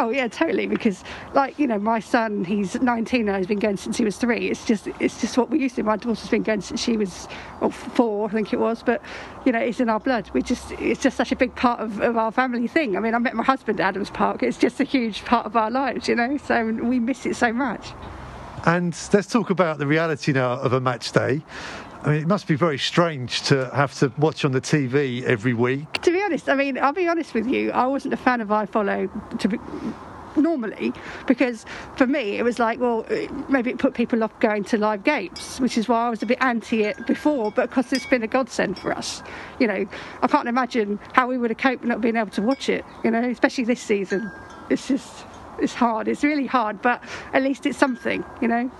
[0.00, 0.66] Oh yeah, totally.
[0.66, 1.02] Because
[1.34, 3.36] like you know, my son, he's 19 now.
[3.36, 4.48] He's been going since he was three.
[4.48, 5.82] It's just it's just what we used to.
[5.82, 7.26] My daughter's been going since she was
[7.60, 8.84] well, four, I think it was.
[8.84, 9.02] But
[9.44, 10.30] you know, it's in our blood.
[10.32, 12.96] We just it's just such a big part of, of our family thing.
[12.96, 14.44] I mean, I met my husband at Adams Park.
[14.44, 16.36] It's just a huge part of our lives, you know.
[16.36, 17.88] So we miss it so much.
[18.66, 21.42] And let's talk about the reality now of a match day.
[22.02, 25.54] I mean, it must be very strange to have to watch on the TV every
[25.54, 26.00] week.
[26.28, 29.48] Honest, I mean, I'll be honest with you, I wasn't a fan of iFollow to
[29.48, 29.58] be,
[30.36, 30.92] normally
[31.26, 31.64] because
[31.96, 33.16] for me it was like well uh,
[33.48, 36.26] maybe it put people off going to live games which is why I was a
[36.26, 39.22] bit anti it before but because it's been a godsend for us
[39.58, 39.88] you know
[40.22, 43.10] I can't imagine how we would have coped not being able to watch it you
[43.10, 44.30] know especially this season
[44.68, 45.24] it's just
[45.58, 48.70] it's hard it's really hard but at least it's something you know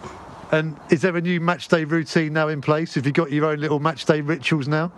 [0.52, 2.94] and is there a new match day routine now in place?
[2.94, 4.90] Have you got your own little match day rituals now?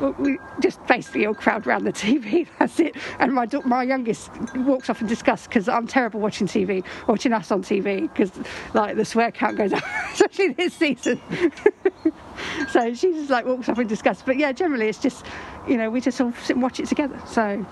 [0.00, 2.46] We just basically all crowd around the TV.
[2.58, 2.96] That's it.
[3.18, 7.50] And my my youngest walks off in disgust because I'm terrible watching TV, watching us
[7.50, 8.32] on TV because
[8.74, 9.82] like the swear count goes up,
[10.12, 11.20] especially this season.
[12.70, 14.24] so she just like walks off in disgust.
[14.24, 15.26] But yeah, generally it's just
[15.66, 17.20] you know we just all sit and watch it together.
[17.26, 17.66] So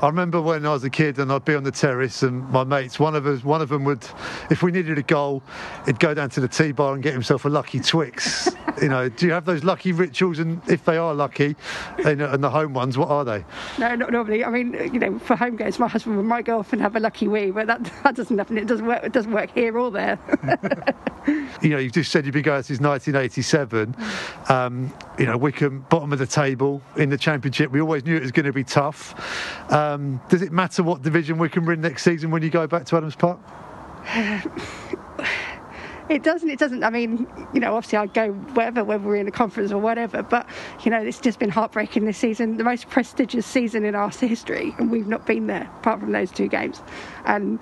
[0.00, 2.64] I remember when I was a kid and I'd be on the terrace and my
[2.64, 4.06] mates, one of us, one of them would,
[4.50, 5.42] if we needed a goal,
[5.86, 8.48] he'd go down to the tea bar and get himself a lucky Twix.
[8.82, 10.38] you know, do you have those lucky rituals?
[10.38, 11.56] And if they are lucky,
[12.04, 13.44] and, and, the home ones, what are they?
[13.78, 14.44] No, not normally.
[14.44, 17.00] I mean, you know, for home games, my husband might go off and have a
[17.00, 18.58] lucky wee, but that that doesn't happen.
[18.58, 19.04] It doesn't work.
[19.04, 20.18] It doesn't work here or there.
[21.62, 23.94] you know, you've just said you've been going since 1987.
[24.48, 27.70] Um, you know, Wycombe bottom of the table in the Championship.
[27.70, 29.14] We always knew it was going to be tough.
[29.72, 32.86] Um, Um, does it matter what division Wycombe win next season when you go back
[32.86, 33.38] to Adams Park?
[36.08, 36.48] it doesn't.
[36.48, 36.84] It doesn't.
[36.84, 40.22] I mean, you know, obviously I'd go wherever, whether we're in a conference or whatever.
[40.22, 40.48] But
[40.84, 44.74] you know, it's just been heartbreaking this season, the most prestigious season in our history,
[44.78, 46.80] and we've not been there apart from those two games.
[47.24, 47.58] And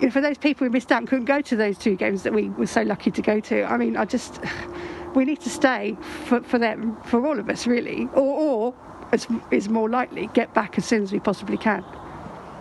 [0.00, 2.22] you know, for those people who missed out and couldn't go to those two games
[2.24, 4.40] that we were so lucky to go to, I mean, I just
[5.14, 8.74] we need to stay for, for them, for all of us, really, or, or
[9.14, 11.84] as is more likely, get back as soon as we possibly can.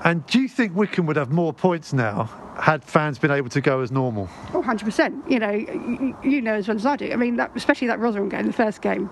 [0.04, 3.62] And do you think Wycombe would have more points now had fans been able to
[3.62, 4.30] go as normal?
[4.54, 5.32] Oh, 100%.
[5.32, 7.12] You know, you, you know as well as I do.
[7.12, 9.10] I mean, that, especially that Rotherham game, the first game,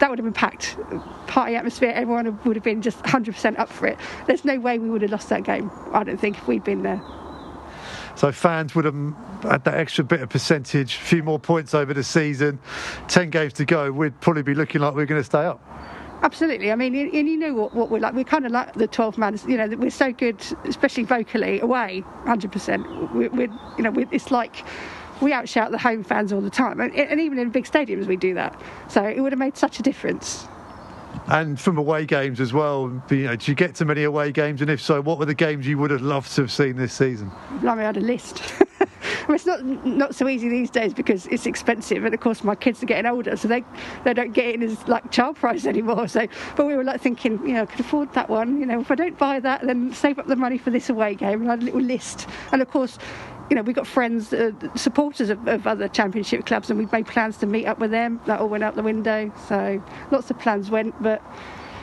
[0.00, 0.76] that would have been packed.
[1.26, 3.98] Party atmosphere, everyone would have been just 100% up for it.
[4.26, 6.82] There's no way we would have lost that game, I don't think, if we'd been
[6.82, 7.00] there.
[8.16, 8.94] So fans would have
[9.42, 12.58] had that extra bit of percentage, a few more points over the season,
[13.08, 15.60] 10 games to go, we'd probably be looking like we're going to stay up.
[16.22, 16.70] Absolutely.
[16.70, 18.14] I mean, and you know what, what we're like.
[18.14, 19.38] We're kind of like the 12 man.
[19.46, 23.12] You know, we're so good, especially vocally, away, 100%.
[23.12, 24.64] We're, we're you know, we're, it's like
[25.20, 26.80] we outshout the home fans all the time.
[26.80, 28.60] And, and even in big stadiums, we do that.
[28.88, 30.46] So it would have made such a difference.
[31.28, 34.60] And from away games as well, you know, did you get to many away games?
[34.60, 36.92] And if so, what were the games you would have loved to have seen this
[36.92, 37.30] season?
[37.66, 38.42] I had a list.
[39.22, 42.42] I mean, it's not not so easy these days because it's expensive, and of course
[42.42, 43.62] my kids are getting older, so they
[44.04, 46.08] they don't get in as like child price anymore.
[46.08, 48.58] So, but we were like thinking, you know, I could afford that one.
[48.58, 51.14] You know, if I don't buy that, then save up the money for this away
[51.14, 51.42] game.
[51.42, 52.98] And I had a little list, and of course,
[53.50, 57.06] you know, we've got friends, uh, supporters of, of, other championship clubs, and we've made
[57.06, 58.20] plans to meet up with them.
[58.26, 59.32] That all went out the window.
[59.48, 61.22] So lots of plans went, but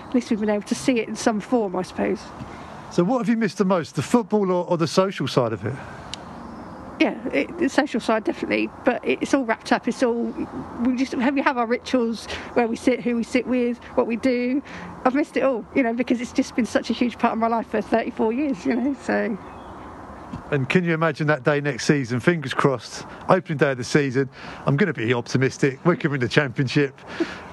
[0.07, 2.20] at least we've been able to see it in some form, I suppose.
[2.91, 5.64] So, what have you missed the most, the football or, or the social side of
[5.66, 5.76] it?
[6.99, 9.88] yeah, it, the social side definitely, but it's all wrapped up.
[9.88, 10.34] It's all
[10.84, 14.05] we just have we have our rituals where we sit, who we sit with, what
[14.05, 14.62] we do.
[15.05, 17.39] I've missed it all, you know, because it's just been such a huge part of
[17.39, 18.95] my life for 34 years, you know.
[19.01, 19.38] So.
[20.52, 22.20] And can you imagine that day next season?
[22.20, 24.30] Fingers crossed, opening day of the season.
[24.66, 25.84] I'm going to be optimistic.
[25.86, 27.00] Wycombe in the championship.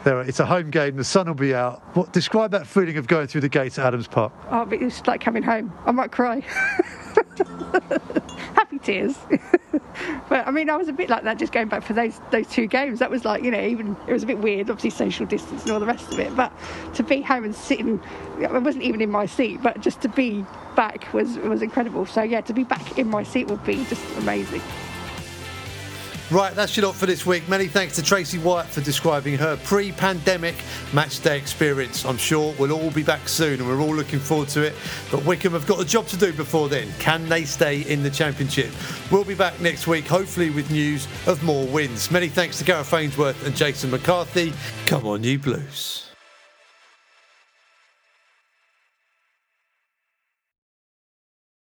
[0.07, 0.97] It's a home game.
[0.97, 1.83] The sun will be out.
[1.97, 4.33] What describe that feeling of going through the gates at Adams Park?
[4.51, 5.72] Oh, it's like coming home.
[5.85, 6.43] I might cry.
[8.55, 9.16] Happy tears.
[10.29, 12.47] but I mean, I was a bit like that just going back for those those
[12.49, 12.99] two games.
[12.99, 15.72] That was like, you know, even it was a bit weird, obviously social distance and
[15.72, 16.35] all the rest of it.
[16.37, 16.53] But
[16.95, 18.01] to be home and sitting,
[18.41, 22.07] I wasn't even in my seat, but just to be back was was incredible.
[22.07, 24.62] So yeah, to be back in my seat would be just amazing.
[26.29, 27.49] Right, that's your lot for this week.
[27.49, 30.57] Many thanks to Tracy White for describing her pre pandemic
[30.93, 32.05] match day experience.
[32.05, 34.74] I'm sure we'll all be back soon and we're all looking forward to it.
[35.12, 36.89] But Wycombe have got a job to do before then.
[36.99, 38.72] Can they stay in the Championship?
[39.12, 42.11] We'll be back next week, hopefully with news of more wins.
[42.11, 44.53] Many thanks to Gareth Ainsworth and Jason McCarthy.
[44.87, 46.05] Come on, you Blues.